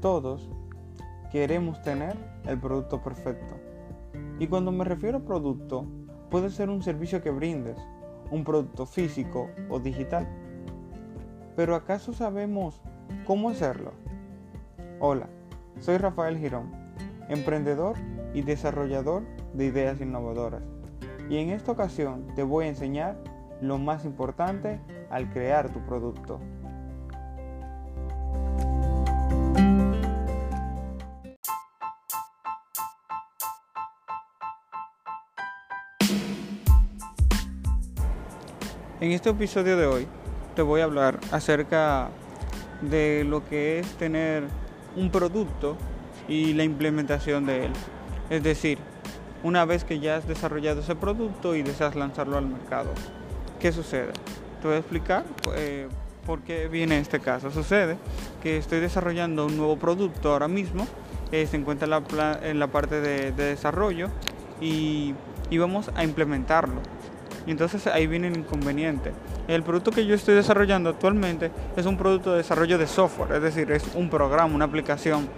[0.00, 0.50] todos
[1.30, 3.54] queremos tener el producto perfecto.
[4.38, 5.86] Y cuando me refiero a producto,
[6.30, 7.78] puede ser un servicio que brindes,
[8.30, 10.26] un producto físico o digital.
[11.54, 12.80] Pero ¿acaso sabemos
[13.26, 13.92] cómo hacerlo?
[15.00, 15.28] Hola,
[15.80, 16.70] soy Rafael Girón,
[17.28, 17.96] emprendedor
[18.34, 19.22] y desarrollador
[19.54, 20.62] de ideas innovadoras.
[21.28, 23.16] Y en esta ocasión te voy a enseñar
[23.60, 26.40] lo más importante al crear tu producto.
[38.98, 40.08] En este episodio de hoy
[40.54, 42.08] te voy a hablar acerca
[42.80, 44.44] de lo que es tener
[44.96, 45.76] un producto
[46.28, 47.72] y la implementación de él.
[48.30, 48.78] Es decir,
[49.42, 52.88] una vez que ya has desarrollado ese producto y deseas lanzarlo al mercado.
[53.60, 54.12] ¿Qué sucede?
[54.62, 55.88] Te voy a explicar eh,
[56.24, 57.50] por qué viene este caso.
[57.50, 57.98] Sucede
[58.42, 60.86] que estoy desarrollando un nuevo producto ahora mismo,
[61.32, 61.84] eh, se encuentra
[62.42, 64.08] en la, parte de, desarrollo
[64.58, 65.12] y
[65.50, 66.95] vamos a implementarlo.
[67.46, 69.12] Y entonces ahí viene el inconveniente.
[69.46, 73.42] El producto que yo estoy desarrollando actualmente es un producto de desarrollo de software, es
[73.42, 75.28] decir, es un programa, una aplicación.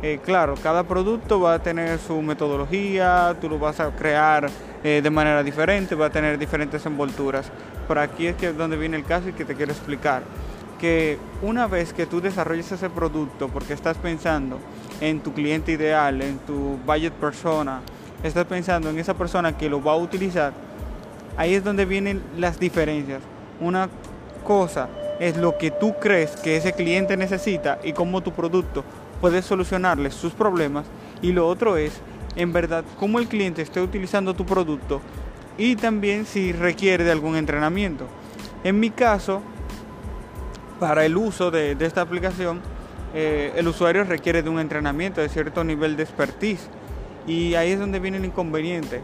[0.00, 4.48] Eh, claro, cada producto va a tener su metodología, tú lo vas a crear
[4.84, 7.50] eh, de manera diferente, va a tener diferentes envolturas.
[7.88, 10.22] Por aquí es que donde viene el caso y que te quiero explicar.
[10.78, 14.60] Que una vez que tú desarrolles ese producto, porque estás pensando
[15.00, 17.80] en tu cliente ideal, en tu budget persona,
[18.22, 20.52] estás pensando en esa persona que lo va a utilizar,
[21.38, 23.22] Ahí es donde vienen las diferencias.
[23.60, 23.88] Una
[24.44, 24.88] cosa
[25.20, 28.84] es lo que tú crees que ese cliente necesita y cómo tu producto
[29.20, 30.86] puede solucionarle sus problemas.
[31.22, 31.92] Y lo otro es,
[32.36, 35.00] en verdad, cómo el cliente esté utilizando tu producto
[35.56, 38.06] y también si requiere de algún entrenamiento.
[38.64, 39.40] En mi caso,
[40.80, 42.60] para el uso de, esta aplicación,
[43.14, 46.68] eh, el usuario requiere de un entrenamiento de cierto nivel de expertise.
[47.28, 49.02] Y ahí es donde viene el inconveniente.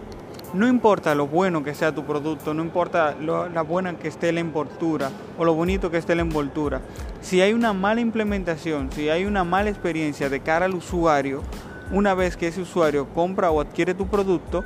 [0.55, 4.31] No importa lo bueno que sea tu producto, no importa lo, la buena que esté
[4.31, 6.81] la envoltura o lo bonito que esté la envoltura.
[7.23, 11.43] Si hay una mala implementación, si hay una mala experiencia de cara al usuario,
[11.91, 14.63] una vez que ese usuario compra o adquiere tu producto,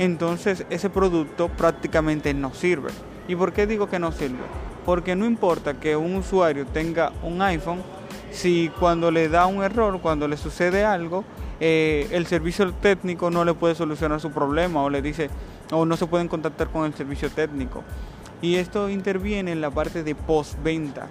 [0.00, 2.90] entonces ese producto prácticamente no sirve.
[3.28, 4.42] ¿Y por qué digo que no sirve?
[4.84, 7.80] Porque no importa que un usuario tenga un iPhone,
[8.32, 11.22] si cuando le da un error, cuando le sucede algo,
[11.60, 15.28] eh, el servicio técnico no le puede solucionar su problema o le dice
[15.72, 17.82] o no se pueden contactar con el servicio técnico.
[18.40, 21.08] Y esto interviene en la parte de postventa.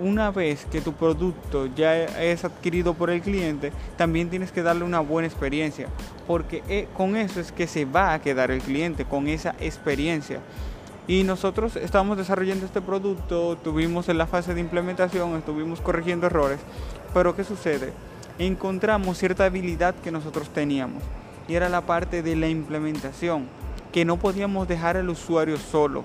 [0.00, 4.84] Una vez que tu producto ya es adquirido por el cliente, también tienes que darle
[4.84, 5.88] una buena experiencia,
[6.26, 10.40] porque eh, con eso es que se va a quedar el cliente, con esa experiencia.
[11.06, 16.60] Y nosotros estamos desarrollando este producto, tuvimos en la fase de implementación, estuvimos corrigiendo errores,
[17.12, 17.92] pero ¿qué sucede?
[18.46, 21.02] Encontramos cierta habilidad que nosotros teníamos
[21.46, 23.46] y era la parte de la implementación,
[23.92, 26.04] que no podíamos dejar al usuario solo.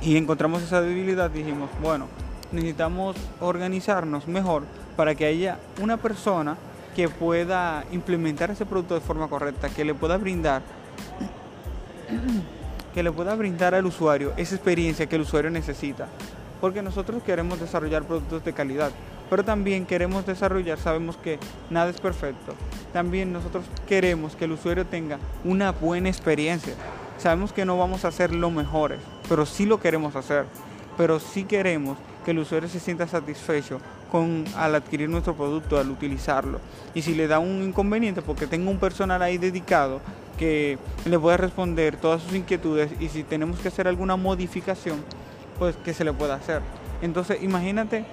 [0.00, 2.06] Y encontramos esa debilidad, dijimos, bueno,
[2.52, 4.62] necesitamos organizarnos mejor
[4.96, 6.56] para que haya una persona
[6.94, 10.62] que pueda implementar ese producto de forma correcta, que le pueda brindar
[12.94, 16.06] que le pueda brindar al usuario esa experiencia que el usuario necesita,
[16.60, 18.92] porque nosotros queremos desarrollar productos de calidad
[19.30, 21.38] pero también queremos desarrollar, sabemos que
[21.70, 22.54] nada es perfecto.
[22.92, 26.74] También nosotros queremos que el usuario tenga una buena experiencia.
[27.18, 30.46] Sabemos que no vamos a hacer lo mejores, pero sí lo queremos hacer.
[30.96, 33.80] Pero sí queremos que el usuario se sienta satisfecho
[34.10, 36.60] con, al adquirir nuestro producto, al utilizarlo.
[36.94, 40.00] Y si le da un inconveniente, porque tenga un personal ahí dedicado
[40.38, 45.04] que le pueda responder todas sus inquietudes y si tenemos que hacer alguna modificación,
[45.58, 46.62] pues que se le pueda hacer.
[47.02, 48.04] Entonces, imagínate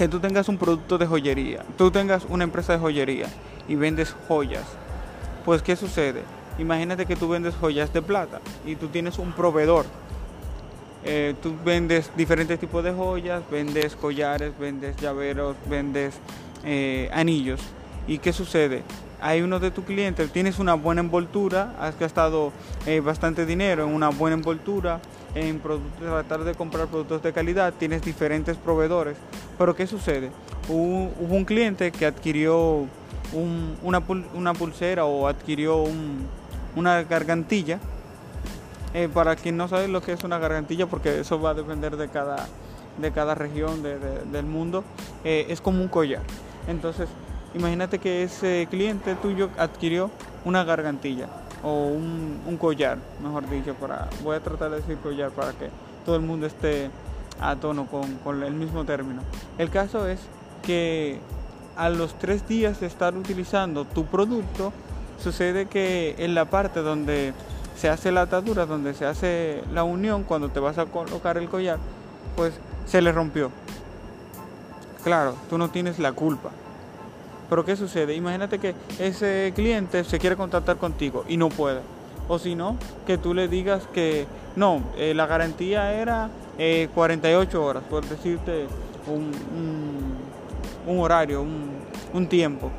[0.00, 3.26] que tú tengas un producto de joyería, tú tengas una empresa de joyería
[3.68, 4.64] y vendes joyas,
[5.44, 6.22] pues ¿qué sucede?
[6.58, 9.84] Imagínate que tú vendes joyas de plata y tú tienes un proveedor.
[11.04, 16.14] Eh, tú vendes diferentes tipos de joyas, vendes collares, vendes llaveros, vendes
[16.64, 17.60] eh, anillos.
[18.08, 18.82] ¿Y qué sucede?
[19.22, 22.52] Hay uno de tus clientes, tienes una buena envoltura, has gastado
[22.86, 25.00] eh, bastante dinero en una buena envoltura,
[25.34, 25.60] en
[25.98, 29.16] tratar de comprar productos de calidad, tienes diferentes proveedores.
[29.58, 30.30] Pero ¿qué sucede?
[30.68, 32.86] Hubo, un cliente que adquirió
[33.82, 35.84] una, pulsera o adquirió
[36.74, 37.78] una gargantilla.
[38.92, 41.96] Eh, para quien no sabe lo que es una gargantilla, porque eso va a depender
[41.96, 42.48] de cada,
[42.98, 44.82] de cada región del mundo,
[45.24, 46.22] eh, es como un collar.
[46.66, 47.08] Entonces,
[47.54, 50.10] imagínate que ese cliente tuyo adquirió
[50.44, 51.28] una gargantilla
[51.62, 55.68] o un, collar, mejor dicho, para, voy a tratar de decir collar para que
[56.04, 56.90] todo el mundo esté
[57.40, 59.22] a tono con, el mismo término.
[59.58, 60.20] El caso es
[60.62, 61.18] que
[61.76, 64.72] a los tres días de estar utilizando tu producto,
[65.22, 67.32] sucede que en la parte donde
[67.76, 71.48] se hace la atadura, donde se hace la unión, cuando te vas a colocar el
[71.48, 71.78] collar,
[72.36, 72.52] pues
[72.86, 73.50] se le rompió.
[75.02, 76.50] Claro, tú no tienes la culpa.
[77.50, 78.14] Pero ¿qué sucede?
[78.14, 81.80] Imagínate que ese cliente se quiere contactar contigo y no puede.
[82.28, 82.76] O si no,
[83.08, 86.30] que tú le digas que no, eh, la garantía era
[86.94, 88.66] 48 eh, horas, por decirte
[89.08, 89.32] un,
[90.86, 91.70] un, horario, un,
[92.14, 92.70] un tiempo.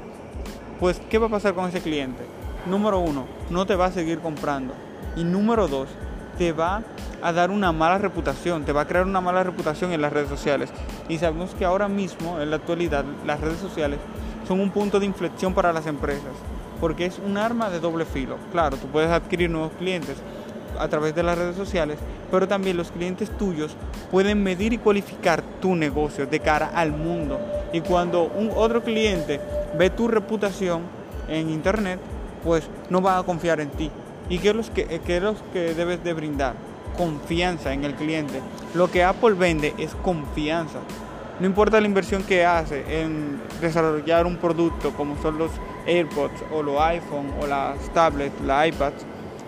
[0.79, 2.24] Pues, ¿qué va a pasar con ese cliente?
[2.65, 4.74] Número uno, no te va a seguir comprando.
[5.17, 5.89] Y número dos,
[6.38, 6.81] te va
[7.21, 10.29] a dar una mala reputación, te va a crear una mala reputación en las redes
[10.29, 10.71] sociales.
[11.09, 14.00] Y sabemos que ahora mismo, en la actualidad, las redes sociales
[14.51, 16.33] son un punto de inflexión para las empresas,
[16.81, 18.36] porque es un arma de doble filo.
[18.51, 20.18] Claro, tú puedes adquirir nuevos clientes
[20.77, 21.98] a través de las redes sociales,
[22.30, 23.77] pero también los clientes tuyos
[24.12, 27.39] pueden medir y cualificar tu negocio de cara al mundo.
[27.71, 29.39] Y cuando un otro cliente
[29.77, 30.81] ve tu reputación
[31.30, 32.01] en internet,
[32.44, 33.89] pues no va a confiar en ti.
[34.27, 36.56] ¿Y qué es lo que, qué es lo que debes de brindar?
[36.98, 38.42] Confianza en el cliente.
[38.75, 40.80] Lo que Apple vende es confianza.
[41.41, 45.49] No importa la inversión que hace en desarrollar un producto como son los
[45.88, 49.03] AirPods o los iPhone o las tablets, las iPads,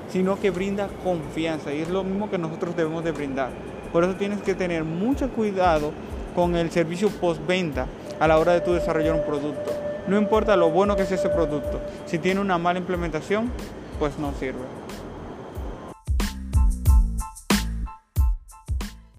[0.09, 3.51] sino que brinda confianza y es lo mismo que nosotros debemos de brindar.
[3.91, 5.91] Por eso tienes que tener mucho cuidado
[6.33, 7.85] con el servicio postventa
[8.19, 9.71] a la hora de tu desarrollar un producto.
[10.07, 13.51] No importa lo bueno que sea ese producto, si tiene una mala implementación,
[13.99, 14.82] pues no sirve.